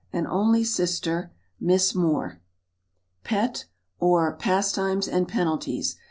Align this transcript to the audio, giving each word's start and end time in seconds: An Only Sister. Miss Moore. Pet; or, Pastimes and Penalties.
An 0.11 0.25
Only 0.25 0.63
Sister. 0.63 1.31
Miss 1.59 1.93
Moore. 1.93 2.41
Pet; 3.23 3.65
or, 3.99 4.35
Pastimes 4.35 5.07
and 5.07 5.27
Penalties. 5.27 5.97